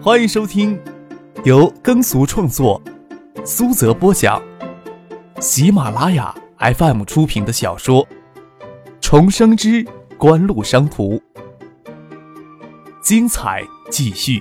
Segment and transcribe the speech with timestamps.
[0.00, 0.80] 欢迎收听
[1.44, 2.80] 由耕俗创作、
[3.44, 4.40] 苏泽播讲、
[5.40, 8.06] 喜马拉雅 FM 出品的小说
[9.00, 9.84] 《重生之
[10.16, 11.16] 官路商途》，
[13.02, 14.40] 精彩继续，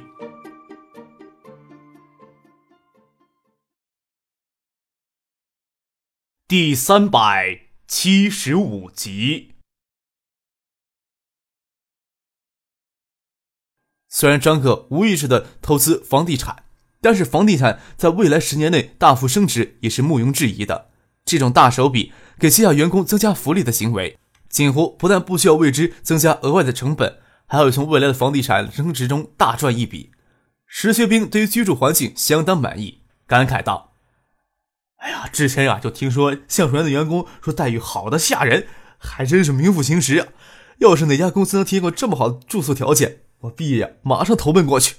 [6.47, 9.56] 第三百七十五集。
[14.19, 16.63] 虽然张克无意识的投资房地产，
[17.01, 20.87] 但是房地产在未来十年内大幅升值也是毋庸置疑的。
[21.23, 24.17] 这种大手笔给旗下员工增加福利的行为，
[24.49, 30.09] 锦湖不但不需要为之增加额外的成本，还会从未来的房地产升值中大赚一笔。
[30.65, 33.93] 石学兵对于居住环境相当满意，感慨道
[34.97, 38.65] ：“哎呀，之前呀就听说橡树园的员工说待遇好的吓人，
[38.97, 40.27] 还真是名副其实啊！
[40.79, 44.95] 要是哪家公司能提供这么好的住宿条件。”我毕业，马上投奔过去。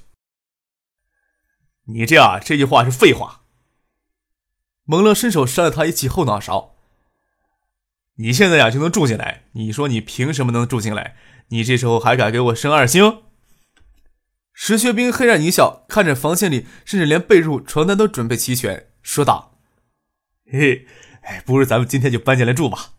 [1.86, 3.42] 你这样，这句话是废话。
[4.84, 6.76] 蒙乐伸手扇了他一记后脑勺。
[8.14, 11.16] 你现在呀就能住进来，你说你凭什么能住进来？
[11.48, 13.22] 你这时候还敢给我升二星？
[14.52, 19.58] 石学兵嘿然一笑，看着房间里甚至连被褥、床单都准备齐全，说道
[20.50, 20.86] ：“嘿，
[21.22, 22.94] 哎，不如咱们今天就搬进来住吧。”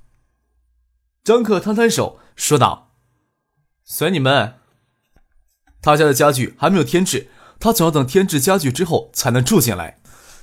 [1.23, 2.95] 张克摊摊手，说道
[3.84, 4.56] ：“随你们。”
[5.82, 7.28] 他家的家具还没有添置，
[7.60, 9.98] 他总要等添置家具之后才能住进来。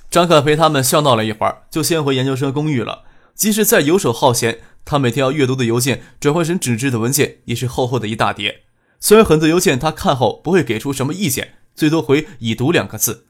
[0.09, 3.03] 张凯陪他们笑闹了一会儿，就先回研究生公寓了。
[3.35, 8.63] 即使再游手好闲，他每天要阅读的邮件转换成纸质的文件也是厚厚的一大叠。
[8.99, 13.27] 虽然很多邮件他看后不会给出什么意见，最多回“已读”两个字，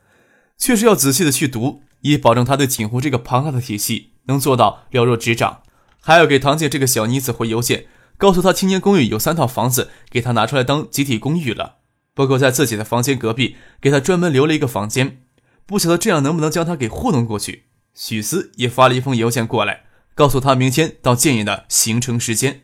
[0.58, 5.62] 却是要仔细的去读，以保证他对锦湖这个庞大的体系能做到了若指掌。
[6.00, 11.80] 还要给唐姐这个小妮子回邮件，告诉她青年公寓有三套房子，给她拿出来当集体公寓了。
[12.18, 15.22] 不过，在自己的房间隔壁给他专门留了一个房间，
[15.68, 17.66] 不晓得这样能不能将他给糊弄过去。
[17.94, 19.84] 许思也发了一封邮件过来，
[20.16, 22.64] 告诉他明天到建业的行程时间。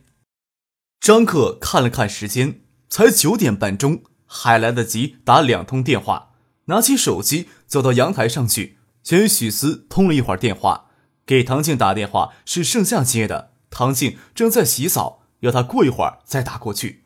[0.99, 6.31] 张克看了看时间，才九点半钟，还来得及打两通电话。
[6.65, 10.87] 拿起手机走到阳台上去，先与许思通了一会儿电话。
[11.27, 17.03] 给唐静打电话是盛夏接的，唐静正在洗澡，要他过一会儿再打过去。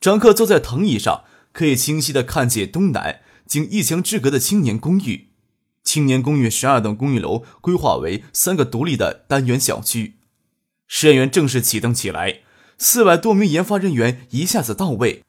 [0.00, 1.24] 张克坐在藤椅上。
[1.56, 5.28] 可以清晰的看见东南仅一墙之隔的青年公寓。
[5.82, 10.16] 青年公寓十二栋公寓楼规划为三个独立的单元小区。
[10.86, 12.40] 实验园正式启动起来，
[12.76, 15.22] 四百多名研发人员一下子到位。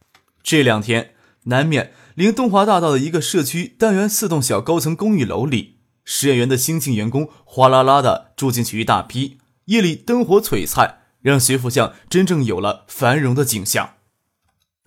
[0.44, 1.12] 这两天，
[1.46, 9.38] 南面临东华大道的一个社区单元四栋小高层公寓楼里，实验园的新进员工哗啦啦的住进去一大批。
[9.66, 13.94] 夜里灯火璀璨，让学府巷真正有了繁荣的景象。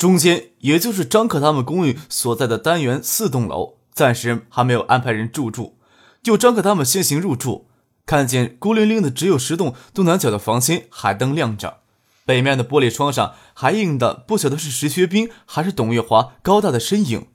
[0.01, 5.77] 中间，也就是张克他们公寓所在的单元四栋楼，暂时还没有安排人入住。
[6.23, 7.67] 就张克他们先行入住，
[8.07, 11.81] 看见孤零零的只有十栋东南角的房间，海灯亮着，
[12.25, 17.27] 北面的玻璃窗上还映的不晓得是石学兵还是董月华高大的身影。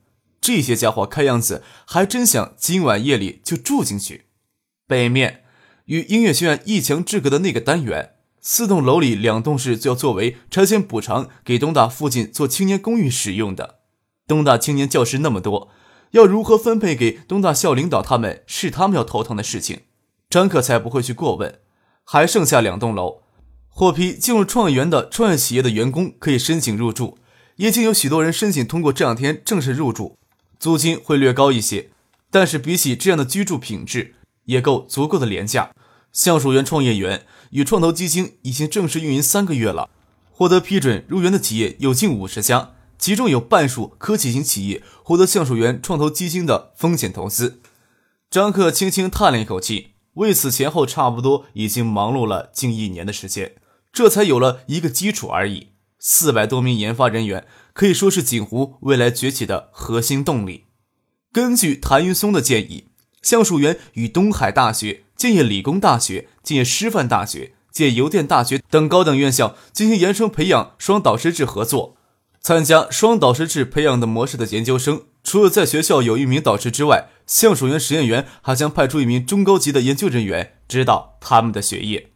[0.42, 4.26] 这些家伙看样子还真想今晚夜里就住进去。
[4.88, 5.44] 北面
[5.86, 8.15] 与音乐学院一墙之隔的那个单元。
[8.48, 13.80] 四栋楼里，两栋是就要作为拆迁补偿给东大附近做青年公寓使用的。
[14.28, 15.72] 东大青年教师那么多，
[16.12, 18.04] 要如何分配给东大校领导？
[18.04, 19.82] 他们是他们要头疼的事情。
[20.30, 21.58] 张克才不会去过问。
[22.04, 23.24] 还剩下两栋楼，
[23.68, 27.18] 获批进入创业园的创业企业的员工可以申请入住，
[27.56, 30.16] 已经有许多人申请通过这两天正式入住。
[30.60, 31.90] 租金会略高一些，
[32.30, 34.14] 但是比起这样的居住品质，
[34.44, 35.72] 也够足够的廉价。
[36.14, 37.26] 橡树园创业园
[37.56, 39.90] 与创投基金已经正式运营三个月了，
[40.30, 47.62] 获得批准入园的企业有近五十家，其中有半数科技型企业获得橡树园创投基金的风险投资。
[48.30, 53.56] 张克轻轻叹了一口气，为此前后差不多已经忙碌了近一年的时间，
[53.94, 55.70] 这才有了一个基础而已。
[55.98, 60.66] 四百多名研发人员可以说是锦湖未来崛起的核心动力。
[61.32, 62.90] 根据谭云松的建议，
[63.22, 65.05] 橡树园与东海大学。
[65.16, 71.98] 建业理工大学、建业师范大学、建邮电大学等高等院校进行研生培养双导师制合作。
[72.42, 82.12] 参加双导师制培养的模式的研究生，除了在学校有一名导师之外，橡树园实验员还将派出一名中高级的研究人员指导他们的学业。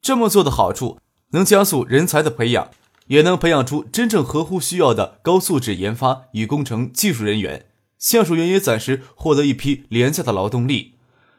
[0.00, 0.98] 这么做的好处，
[1.32, 2.70] 能加速人才的培养，
[3.08, 7.66] 也能培养出真正合乎需要的高素质研发与工程技术人员。
[7.98, 10.95] 橡树园也暂时获得一批廉价的劳动力。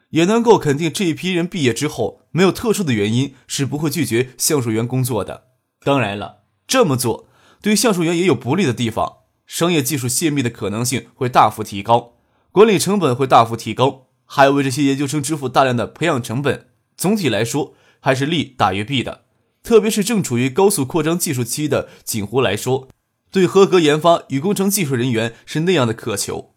[0.10, 5.48] 也能够肯定这一批人毕业之后没有特殊的原因是不会拒绝橡树园工作的。
[5.84, 7.28] 当然了，这么做
[7.62, 9.18] 对橡树园也有不利的地方。
[9.46, 12.16] 商业技术泄密的可能性会大幅提高，
[12.52, 16.68] 管理成本会大幅提高，还要为这些研究生支付大量的培养成本。
[16.98, 19.24] 总体来说，还是利大于弊的。
[19.64, 22.90] 特别是正处于高速扩张技术期的锦湖来说，
[23.32, 26.54] 对合格研发与工程技术人员是那样的渴求。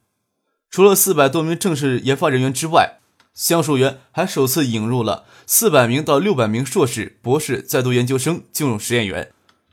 [0.68, 2.99] 除了四百多名正式研发人员之外，
[3.40, 9.32] 橡树园还首次引入了四百名到六百名硕士、博士在读研究生进入实验园。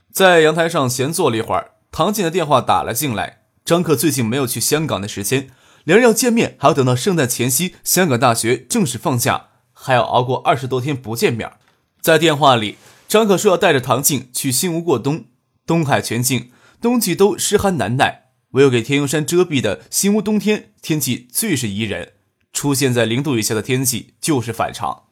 [0.09, 3.41] 在阳台上闲坐了一会儿，唐静的电话打了进来。
[3.65, 5.49] 张克最近没有去香港的时间，
[5.83, 11.51] 两人要见面还要等到圣诞前夕，香港大学正式放假，还要熬过二十多天不见面。
[11.99, 12.77] 在电话里，
[13.09, 15.25] 张克说要带着唐静去新屋过冬。
[15.65, 22.13] 东海全境，冬季都湿寒难耐，唯有给天游山遮蔽的新屋，冬天天气最是宜人。
[22.53, 25.03] 出现在零度以下的天气就是反常。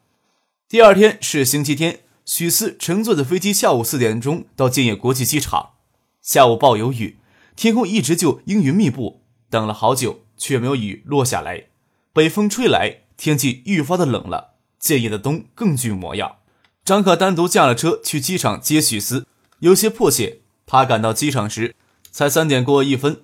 [0.68, 2.00] 第二天是星期天。
[2.24, 5.74] 许思乘坐的飞机下午四点钟到建业国际机场，
[6.20, 7.18] 下午暴有雨，
[7.54, 11.66] 天空一直就阴云密布，等了好久却没有雨落下来。
[12.12, 16.38] 北风吹来，天气愈发的冷了，建业的冬更具模样。
[16.84, 19.28] 张可单独驾了车去机场接许思，
[19.60, 20.40] 有些迫切。
[20.66, 21.76] 他赶到机场时，
[22.10, 23.22] 才三点过一分，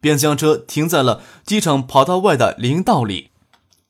[0.00, 3.30] 便将车停在了机场跑道外的林道里。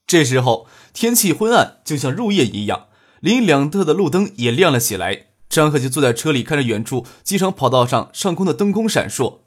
[0.06, 2.86] 这时候天气昏暗，就像入夜一样。
[3.20, 9.40] 林两侧的路灯也亮了起来，张克就坐在车里，看着远处机场跑道上上空的灯光闪烁。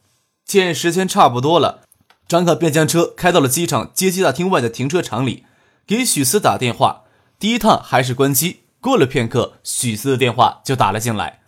[0.45, 1.83] 见时间差不多了，
[2.27, 5.45] 张克便将车开到了机场接机大厅外的停车场里，
[5.87, 7.03] 给许思打电话。
[7.39, 11.39] 第一趟还是关机，过了片刻，许思的电话就打了进来。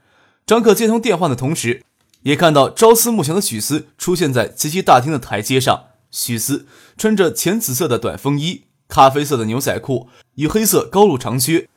[0.45, 1.83] 张克接通电话的同时，
[2.21, 5.85] 也看到朝思暮想的许思出现在接机大厅的台阶上。
[6.11, 6.67] 许思
[6.97, 11.69] 穿着浅紫色的短风衣、咖啡色的牛仔裤与黑色高露长靴。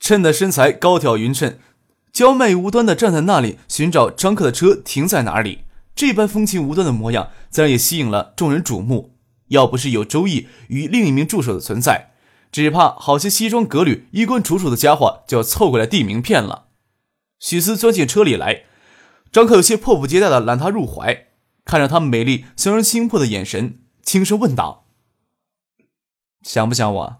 [0.00, 1.58] 衬得身材高挑匀称，
[2.12, 5.60] 娇媚无端地站在那里，寻找张克的车停在哪里。
[5.94, 9.12] 这般风情无端的模样，自然也吸引了众人瞩目。
[9.48, 12.10] 要不是有周易与另一名助手的存在，
[12.50, 16.64] 只怕好些西装革履、衣冠楚楚的家伙就要凑过来递名片了。
[17.38, 18.64] 许思钻进车里来，
[19.32, 21.26] 张克有些迫不及待地揽她入怀，
[21.64, 24.85] 看着她美丽、让人心魄的眼神，轻声问道
[26.46, 27.16] ：“想不想我？”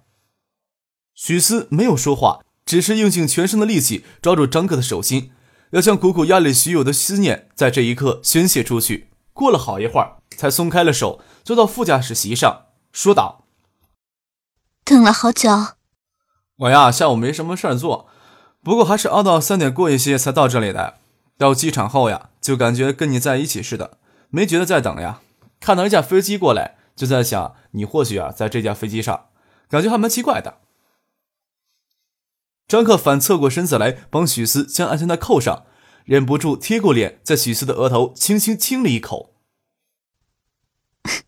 [1.15, 2.41] 许思没有说话。
[2.67, 5.31] 只是用尽全身的力气抓住张克的手心，
[5.71, 9.09] 要将苦苦压力许久的思念在这一刻宣泄出去。
[9.33, 12.63] 过了好一会儿，才松开了手，坐到副驾驶席上，
[12.93, 13.45] 说道
[14.85, 15.49] ：“等了好久。
[16.57, 18.09] 我呀，下午没什么事儿做，
[18.65, 20.95] 不过还是熬到三点过一些才到这里的。
[21.39, 23.99] 到机场后呀，就感觉跟你在一起似的，
[24.31, 25.21] 没觉得在等呀。
[25.61, 29.29] 看到一架飞机过来，就在想你或许啊在这架飞机上，
[29.69, 30.63] 感觉还蛮奇怪的。”
[32.67, 35.67] 张克反侧过身子来，帮许思将安全带扣上，
[36.05, 39.37] 忍不住贴过脸，在许思的额头轻轻亲了一口。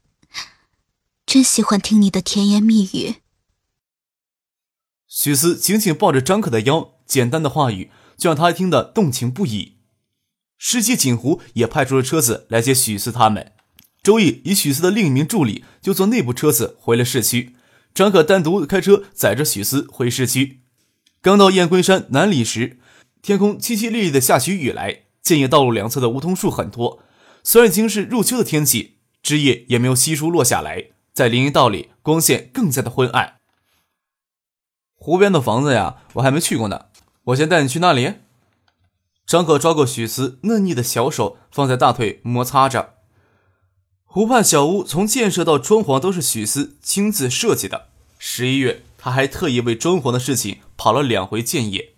[1.25, 3.23] 真喜欢听你的甜言蜜语。
[5.07, 9.79] 许思紧紧抱着张克的腰，简单的话语就让他听得动情不已。
[10.59, 13.53] 司机锦湖也派出了车子来接许思他们。
[14.09, 17.55] 周毅以许思的另一名助理就坐内部车子回了市区，
[17.93, 20.63] 张可单独开车载着许思回市区。
[21.21, 22.79] 刚到雁归山南里时，
[23.21, 25.03] 天空淅淅沥沥的下起雨来。
[25.21, 27.03] 建业道路两侧的梧桐树很多，
[27.45, 33.35] 虽然已经是入秋的天气，枝叶也没有稀疏落下来，在林荫道里光线更加的昏暗。
[34.95, 36.87] 湖边的房子呀，我还没去过呢，
[37.25, 38.15] 我先带你去那里。
[39.27, 42.95] 张可抓过许思嫩腻的小手，放在大腿摩擦着。
[44.09, 47.87] 湖畔小屋从建设到装潢都是许思亲自设计的。
[48.19, 48.83] 十一月。
[49.01, 51.95] 他还特意为装潢的事情跑了两回建业，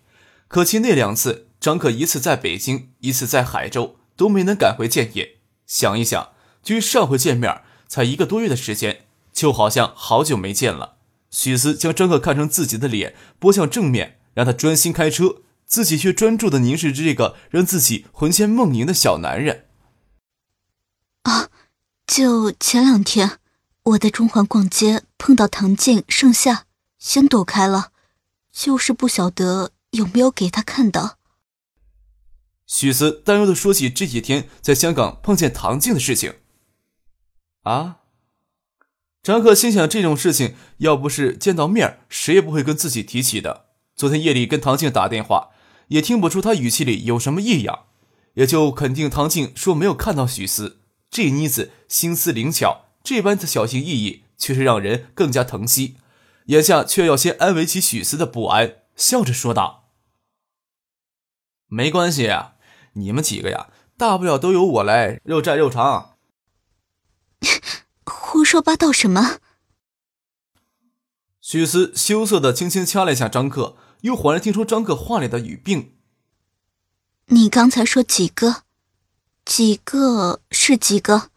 [0.49, 5.38] 可惜那两次张克一次在北京，一次在海州，都没能赶回建业。
[5.67, 6.29] 想一想，
[6.62, 10.97] 距上回见面才一个多月的时间，就好像好久没见了。
[11.31, 19.64] 许思将张克看成自己的脸，拨向正面，让他专心开车，自己却专注地凝视着这个让自己魂牵梦萦的小男人。
[21.23, 21.49] 啊，
[22.11, 23.38] 就前两天，
[23.85, 26.67] 我在中环逛街碰到唐静、盛夏。
[26.99, 27.93] 先躲开了，
[28.52, 31.19] 就是不晓得有没有给他看到。
[32.67, 36.35] 许思担忧的说起这几天在香港碰见唐静的事情。
[37.62, 37.99] 啊，
[39.23, 43.67] 张克心想这种事情要不是见到面，谁也不会跟自己提起的。
[43.95, 45.50] 昨天夜里跟唐静打电话，
[45.87, 47.85] 也听不出他语气里有什么异样，
[48.35, 50.79] 也就肯定唐静说没有看到许思。
[51.11, 55.97] 这妮子心思灵巧，这般的小心翼翼，却是让人更加疼惜。
[56.47, 59.90] 眼下却要先安慰起许思的不安，笑着说道
[61.67, 62.55] ：“没关系啊，
[62.95, 66.17] 你们几个呀，大不了都由我来肉债肉偿。”
[68.05, 69.38] 胡说八道什么？
[71.40, 75.97] 许思羞涩的轻轻掐了一下张克，又恍然听出张克话里的语病。
[77.26, 78.64] 你刚才说几个？
[79.44, 81.30] 几个是几个？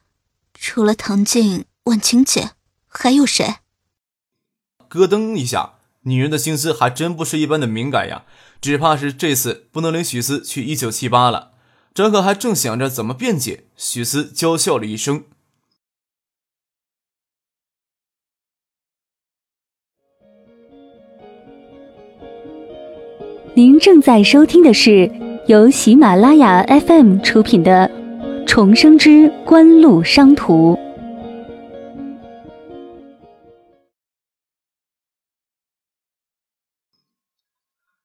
[0.53, 2.51] 除了唐静、婉晴姐，
[2.87, 3.55] 还有谁？
[4.87, 8.25] 咯噔一下，女人的心思还真不是一般的敏感呀，
[8.61, 11.51] 只怕是这次不能领许思去一九七八了。
[11.93, 15.25] 张可还正想着怎么辩解，许思娇笑了一声。
[23.55, 25.11] 您正在收听的是
[25.45, 27.91] 由喜马拉雅 FM 出品的
[28.47, 30.73] 《重生之官路商途》。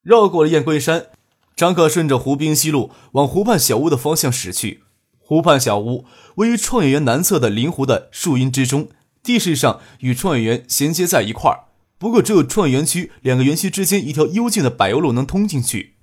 [0.03, 1.07] 绕过了燕归山，
[1.55, 4.81] 张克顺着湖滨西路往湖畔小屋的方向驶去。
[5.21, 8.89] 湖畔小屋位于创业园南侧的临湖的树荫之中，
[9.23, 11.69] 地势上与创业园衔接在一块儿。
[11.99, 15.95] 不过，只有创业园区两个园区之间一条幽静的柏油路能通进去。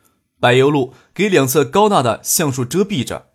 [0.46, 3.30] 柏油路给两侧高大的橡树遮蔽着。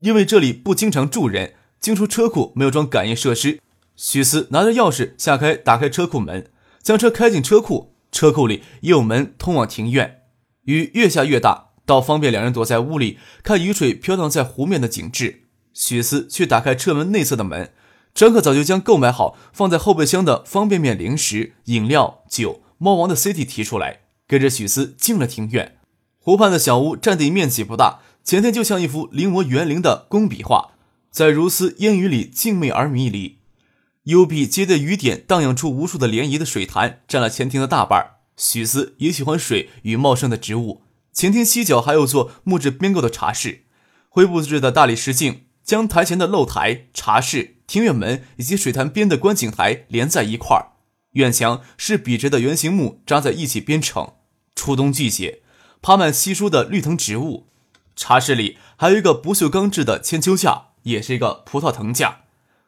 [0.00, 3.60] 因为这里不经常住人，进出车库没有装感应设施。
[3.96, 7.94] 许思拿着钥匙下开，打开车库门，将车开进车库。
[8.12, 10.22] 车库里也有门通往庭院。
[10.66, 15.42] 雨越下越大，倒方便两人躲在屋里看雨水飘荡在湖面的景致。
[15.74, 17.72] 许思却打开车门内侧的门。
[18.14, 25.75] 张克早就将购买好放在后备箱的方便面、零食、饮料、酒、猫王的 CD 提出来，跟着许思进了庭院。
[26.26, 30.72] 湖畔的小屋占地面积不大，前庭就像一幅临摹园林的工笔画，
[31.08, 33.38] 在如丝烟雨里静谧而迷离。
[34.06, 38.16] 幽闭接的雨点荡漾出无数的涟漪的水潭占了前庭的大半。
[38.36, 40.82] 许思也喜欢水与茂盛的植物。
[41.12, 43.62] 前庭西角还有座木质编构的茶室，
[44.08, 47.58] 灰布制的大理石镜将台前的露台、茶室。
[47.68, 50.74] 庭院门以及水潭边的观景台连在一块儿，
[51.12, 54.14] 院墙是笔直的圆形木扎在一起编成。
[54.56, 55.42] 初冬季节，
[55.86, 57.46] 爬满稀疏的绿藤植物。
[57.94, 62.22] 茶室里还有一个不锈钢制的千秋架，也是一个葡萄藤架。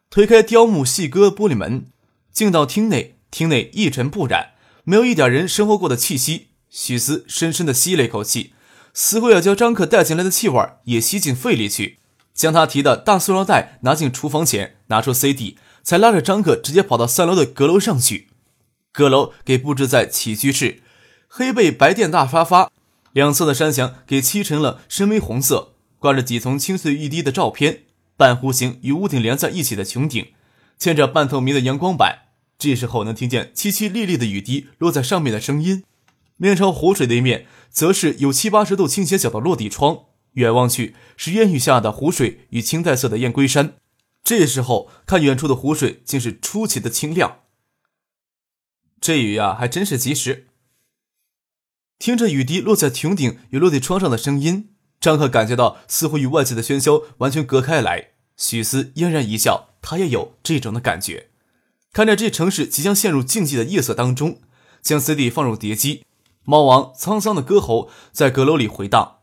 [0.09, 1.87] 推开雕木细割玻璃门，
[2.31, 4.51] 进到厅内，厅内一尘不染，
[4.85, 6.47] 没有一点人生活过的气息。
[6.69, 8.53] 许思深深地吸了一口气，
[8.93, 11.99] 似乎要将张克带进来的气味也吸进肺里去。
[12.33, 18.29] 将他提的大塑料袋拿进厨房前，拿出 CD，才拉着张克直接跑到三楼的阁楼上去。
[18.93, 20.81] 阁楼给布置在起居室，
[21.27, 22.71] 黑背白垫大沙发，
[23.13, 27.83] 两侧的山墙给漆成了深微红色，挂着几丛青翠欲滴的照片，
[28.15, 30.27] 半弧形与屋顶连在一起的穹顶，
[30.79, 32.27] 嵌着半透明的阳光板。
[32.57, 35.83] 这时候能听见淅淅沥沥的雨滴落在上面的声音。
[36.37, 40.05] 面朝湖水的一面，则是有七八十度倾斜角的落地窗。
[40.33, 43.73] 远望去是烟雨下的湖水与青黛色的燕归山，
[44.23, 47.39] 这时候看远处的湖水竟是出奇的清亮。
[49.01, 50.48] 这雨呀，还真是及时。
[51.99, 54.69] 听着雨滴落在穹顶与落地窗上的声音，
[55.01, 58.11] 张克感觉到似乎与外界的喧嚣完全隔开来。
[58.37, 61.27] 许思嫣然一笑，他也有这种的感觉。
[61.91, 64.39] 看着这城市即将陷入静寂的夜色当中，
[64.81, 66.05] 将 CD 放入碟机，
[66.45, 69.17] 猫王沧桑的歌喉在阁楼里回荡。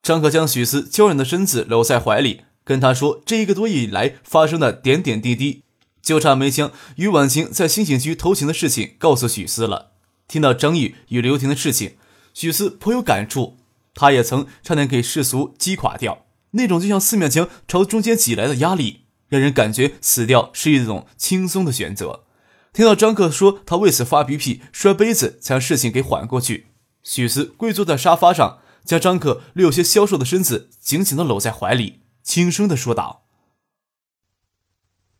[0.00, 5.64] 张克将许思娇软的身子搂在怀里，跟他说这一个多月以来发生的点点滴滴，
[6.00, 9.90] 就差没将与婉晴在新景区偷情的事情告诉许思了。
[10.28, 11.96] 听到张毅与刘婷的事情，
[12.32, 13.58] 许思颇有感触。
[13.94, 22.24] 他也曾差点给世俗击垮掉，那种就像四面墙朝中间挤来的压力，让人感觉死掉是一种轻松的选择。
[22.72, 26.68] 听到张克说他为此发鼻涕、摔杯子，才让事情给缓过去，
[27.02, 28.60] 许思跪坐在沙发上。
[28.84, 33.26] 将张克略有些消瘦的身子紧紧的搂在怀里，轻声的说道：“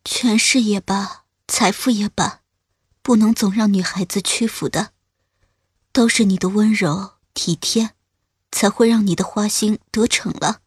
[0.03, 2.41] 权势也罢，财富也罢，
[3.01, 4.92] 不能总让女孩子屈服的。
[5.93, 7.91] 都是你的温柔体贴，
[8.51, 10.61] 才会让你的花心得逞了，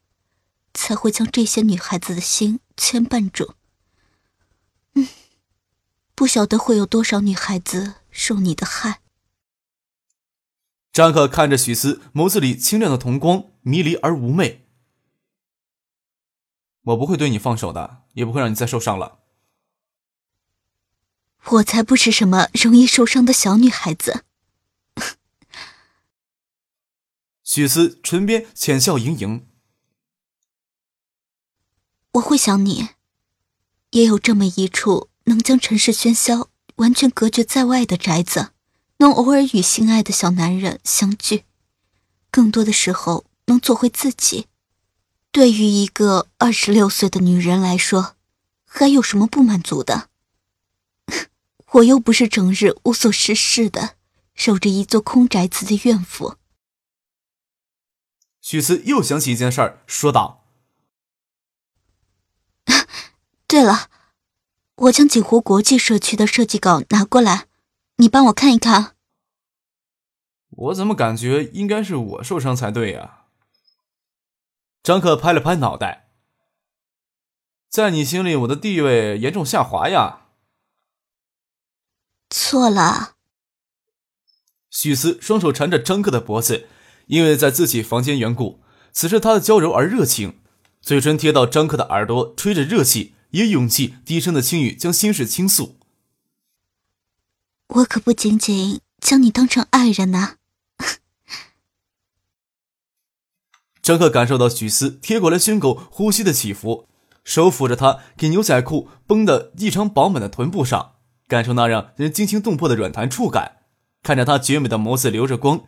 [0.73, 3.55] 才会将这些女孩子的心牵绊住。
[4.95, 5.09] 嗯，
[6.15, 9.01] 不晓得会有多少女孩子受你的害。”
[10.93, 14.65] 张克看着许思，眸子里清亮的瞳光迷离而妩媚。
[16.83, 19.19] 我不会对你放手的，也不会让你再受伤了。
[21.47, 24.25] 我才不是什么容易受伤的小女孩子。
[27.57, 29.47] 许思唇边浅笑盈盈。
[32.13, 32.91] 我会想你，
[33.93, 38.51] 也有这么一处能将尘世喧嚣完全隔绝在外的宅子。
[38.99, 41.45] 能偶尔与心爱的小男人相聚，
[42.31, 44.49] 更多的时候能做回自己。
[45.33, 48.17] 对于一个二十六岁的女人来说，
[48.67, 50.11] 还有什么不满足的？
[51.73, 53.97] 我又不是整日无所事事的，
[54.35, 56.37] 守着一座空宅子的怨妇。
[58.49, 60.45] 许思又想起一件事儿，说道
[63.49, 63.91] ：“对了，
[64.77, 67.49] 我将锦湖国际社区的设计稿拿过来，
[67.97, 68.95] 你帮我看一看。”
[70.71, 73.25] 我怎么感觉应该是我受伤才对呀？
[74.81, 76.13] 张克拍了拍脑袋，
[77.69, 80.29] 在你心里，我的地位严重下滑呀。
[82.31, 83.17] 错了。
[84.71, 86.69] 许思双手缠着张克的脖子。
[87.07, 88.61] 因为在自己房间缘故，
[88.93, 90.39] 此时他的娇柔而热情，
[90.81, 95.77] 嘴唇贴到张克的耳朵，吹着热气，也勇气低声的轻语将心事倾诉。
[97.69, 100.37] 我可不仅仅将你当成爱人呐。
[103.83, 106.89] 张克感受到许思贴过来胸口呼吸的起伏，
[107.23, 110.95] 手抚着他给牛仔裤绷得异常饱满的臀部上，
[111.29, 113.59] 感受那让人惊心动魄的软弹触感，
[114.03, 115.65] 看着他绝美的眸子流着光。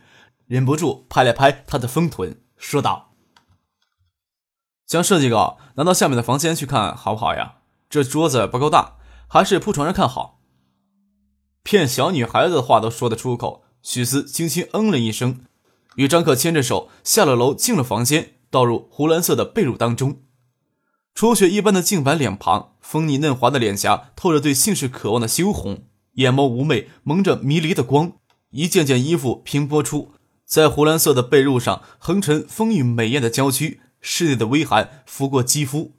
[0.49, 3.13] 忍不住拍了拍他的丰臀，说道
[4.83, 7.57] ：“将设计稿拿到下面的房间去看好不好呀？
[7.87, 8.95] 这桌子不够大，
[9.27, 10.41] 还是铺床上看好。”
[11.61, 15.45] 骗小女孩子的话都说得出口，许思轻轻嗯了一声，
[15.97, 20.23] 与张克牵着手下了楼，进了房间，倒入湖蓝色的被褥当中。
[21.13, 28.13] 初雪一般的净白脸庞，丰腻嫩滑的脸颊透着对性事渴望的羞红，眼眸妩媚，蒙着迷离的光，
[28.49, 30.13] 一件件衣服拼拨出。
[30.49, 35.91] 在湖蓝色的被褥上横陈丰腴美艳的娇躯，室内的微寒拂过肌肤。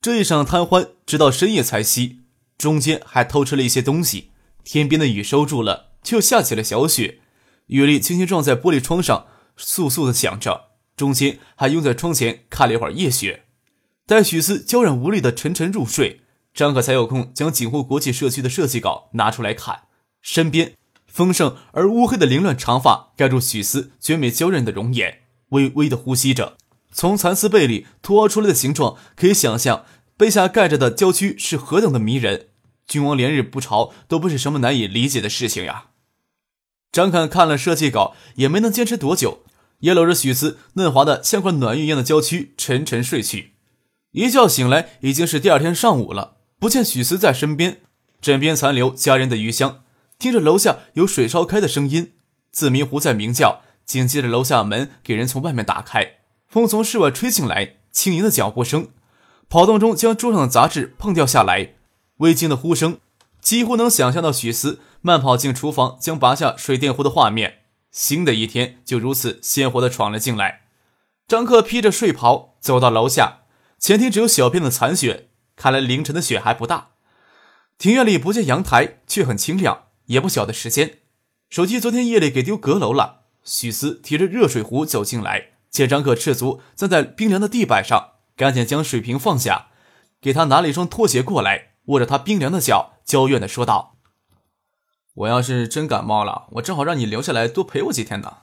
[0.00, 2.20] 这一场贪欢直到深夜才息，
[2.56, 4.30] 中间还偷吃了一些东西。
[4.64, 7.20] 天边的雨收住了，却又下起了小雪，
[7.66, 9.26] 雨粒轻轻撞在玻璃窗上，
[9.58, 10.70] 簌簌的响着。
[10.96, 13.44] 中间还拥在窗前看了一会儿夜雪。
[14.06, 16.22] 待许思娇软无力的沉沉入睡，
[16.54, 19.82] 张可才有空将锦湖国际社区的设计稿拿出来看，
[20.22, 20.72] 身边。
[21.12, 25.20] 丰盛而乌黑的凌乱长发盖住许思绝美娇艳的容颜，
[25.50, 26.56] 微微的呼吸着。
[26.90, 29.84] 从蚕丝被里脱出来的形状，可以想象
[30.16, 32.48] 被下盖着的娇躯是何等的迷人。
[32.86, 35.88] 君王连日不朝，都不是什么难以理解的事情呀。
[36.90, 39.42] 张侃看了设计稿，也没能坚持多久，
[39.80, 43.52] 也搂着许思嫩滑的像块暖玉一样的娇躯沉沉睡去。
[44.12, 47.80] 一觉醒来，已经是第二天上午了，不见许思在身边，
[48.20, 49.82] 枕边残留佳人的余香。
[50.22, 52.12] 听着楼下有水烧开的声音，
[52.52, 53.62] 自迷糊在鸣叫。
[53.84, 58.90] 紧接着楼下门给人从外面打开，风从室外吹进来，轻盈的脚步声，
[59.48, 61.74] 跑动中将桌上的杂志碰掉下来，
[62.18, 63.00] 微惊的呼声，
[63.40, 67.62] 几乎能想象到许思慢跑进厨房将拔下水电壶的画面。
[67.90, 70.60] 新的一天就如此鲜活的闯了进来。
[71.26, 73.38] 张克披着睡袍走到楼下，
[73.80, 76.90] 前天只有小片的残雪，看来凌晨的雪还不大。
[77.76, 79.86] 庭院里不见阳台，却很清亮。
[80.06, 80.98] 也不小的时间，
[81.48, 83.22] 手机昨天夜里给丢阁楼了。
[83.44, 89.68] 许思提着热水壶走进来，见张克赤足站在冰凉的地板上，赶紧将水瓶放下，
[90.20, 93.96] 给他拿了一双拖鞋过来，握着他冰凉的脚，娇怨的说道
[95.14, 98.42] ：“我要是真感冒了，我正好让你留下来多陪我几天呢。”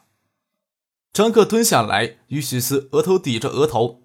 [1.14, 4.04] 张克蹲下来，与许思额头抵着额头，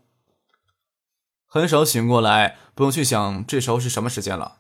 [1.47, 4.59] 很少醒过来，不用去想这时候是什么时间了。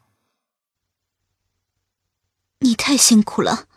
[2.64, 3.68] 你太辛苦了。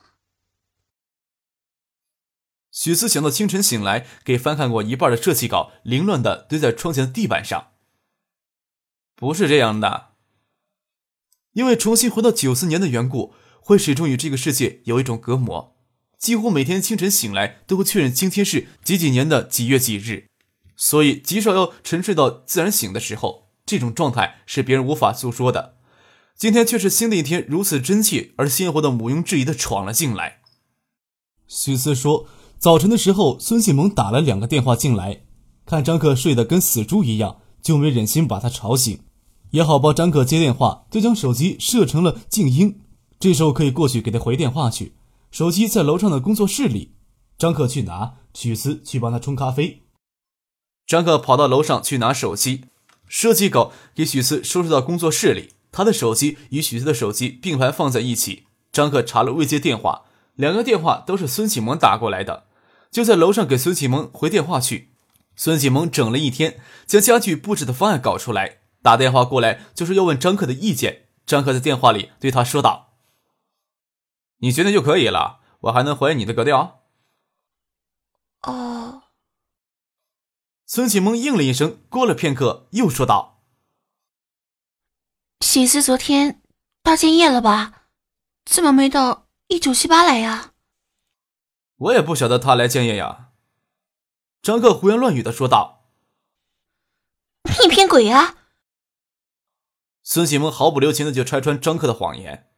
[2.71, 7.71] 许思想到清晨醒来，给翻看过一半的设计稿凌乱的堆在窗前的地板上。
[9.15, 10.13] 不是这样的，
[11.53, 15.75] 因为重新回到九四年的缘故，会始终与这个世界有一种隔膜，
[16.17, 20.27] 几乎每天清晨醒来都会确认今天是几几年的几月几日，
[20.75, 25.76] 所以极少要沉睡到自然醒的时候，这种状态是别人无法诉说的。
[26.37, 30.41] 今天却是新的一天，如此真切而鲜活的毋庸置疑的闯了进来。
[31.47, 32.27] 许思说，
[32.59, 35.23] 早晨的时候，孙启萌打了两个电话进来，
[35.65, 38.99] 看张克睡得跟死猪一样，就没忍心把他吵醒，
[39.49, 42.81] 也好帮张克接电话，就将手机设成了静音，
[43.19, 44.93] 这时候可以过去给他回电话去。
[45.31, 46.93] 手机在楼上的工作室里，
[47.39, 49.81] 张克去拿，许思去帮他冲咖啡。
[50.85, 52.65] 张克跑到楼上去拿手机，
[53.07, 55.53] 设计稿给许思收拾到工作室里。
[55.77, 58.47] 他的手机与许思的手机并排放在一起。
[58.71, 62.47] 张克查了未接电话，两个电话都是孙启萌打过来的，
[62.89, 64.95] 就在楼上给孙启萌回电话去。
[65.35, 71.09] 孙启萌整了一天，将家具布置的方案搞出来，打电话过来就是要问张克的意见。
[71.27, 72.93] 张克在电话里对他说道
[74.41, 76.79] ：“你觉得就可以了，我还能回你的格调。”
[78.41, 79.03] 哦。
[80.65, 83.36] 孙启萌应了一声，过了片刻又说道。
[85.57, 86.39] 许思昨天
[86.83, 87.87] 到建业了吧？
[88.45, 90.53] 怎么没到一九七八来呀？
[91.77, 93.29] 我也不晓得他来建业呀。
[94.43, 95.89] 张克胡言乱语的说道
[97.63, 98.35] ：“你骗鬼啊！”
[100.03, 102.51] 孙启蒙毫不留情的就拆穿张克的谎言。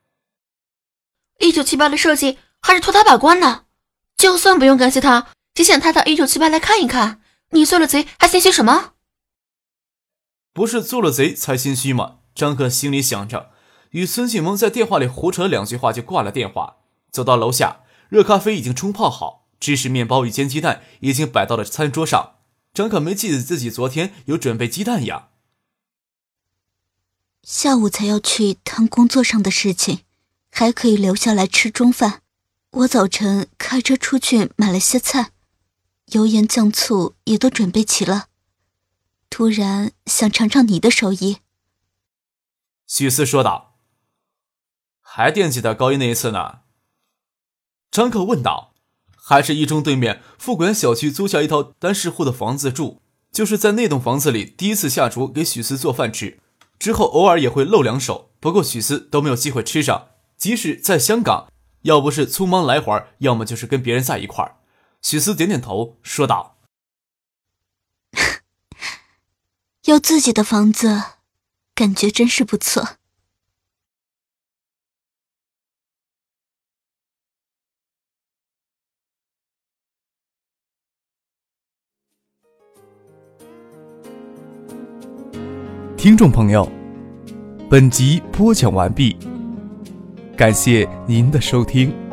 [1.40, 3.66] 一九七八的设计还是托他把关呢，
[4.18, 8.96] 就算不用感谢他，只想他到一九七八来看一看，你做了贼还心虚什么？
[10.52, 12.19] 不是做了贼才心虚吗？
[12.40, 13.52] 张克心里想着，
[13.90, 16.78] 与孙启蒙在电话里胡扯两句话就挂了电话，
[17.12, 17.82] 走到楼下。
[18.08, 22.36] 热咖啡已经冲泡好，芝士面包与煎鸡蛋已经摆到了餐桌上。
[22.74, 25.28] 张可没记得自己昨天有准备鸡蛋呀。
[27.44, 30.00] 下午才要去谈工作上的事情，
[30.50, 32.22] 还可以留下来吃中饭。
[32.72, 35.32] 我早晨开车出去买了些菜，
[36.14, 38.28] 油盐酱醋也都准备齐了。
[39.30, 41.40] 突然想尝尝你的手艺。
[42.90, 43.76] 许思说道
[45.00, 46.62] ：“还惦记着高一那一次呢。”
[47.92, 48.74] 张克问道
[49.16, 52.98] ：“还是一中对面富管小区租下一套单室户的房子住？
[53.32, 56.40] 就是在那栋房子里第一次下厨给许思做饭吃，
[56.80, 60.10] 之后偶尔也会露两手，不过许思都没有机会吃上。
[60.36, 61.52] 即使在香港，
[61.84, 64.58] 要不是匆忙来回，要么就是跟别人在一块儿。”
[65.04, 66.58] 许思点点头，说道
[69.86, 71.19] ：“有自己的房子，
[71.80, 72.84] 感觉真是不错。”
[85.96, 86.70] 听众朋友，
[87.70, 89.16] 本集播讲完毕，
[90.36, 92.09] 感谢您的收听。